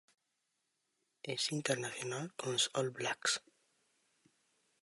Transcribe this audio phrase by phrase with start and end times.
[1.21, 3.39] Es internacional con los All Blacks.